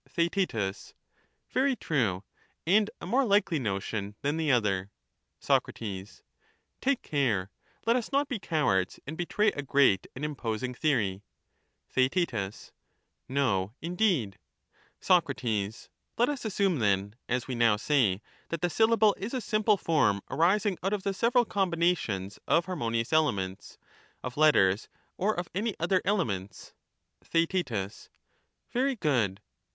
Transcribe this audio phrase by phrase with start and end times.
[0.07, 0.93] Socrates, Theaet
[1.51, 2.23] Very true;
[2.65, 4.55] and a more likely notion than the Thbabtbtus.
[4.55, 4.79] other.
[4.79, 6.23] a°d above Sac,
[6.81, 7.51] Take care;
[7.85, 11.21] let us not be cowards and betray a great ^hich is in and imposing theory.
[11.93, 12.25] divisible.
[12.25, 12.71] 204 Theaet
[13.29, 14.39] No, indeed.
[14.99, 15.29] Soc.
[16.17, 20.21] Let us assume then, as we now say, that the syllable is a simple form
[20.31, 23.77] arising out of the several combinations of harmonious elements—
[24.23, 26.73] of letters or of any other elements.
[27.23, 28.09] Theaet,
[28.73, 29.41] Very good.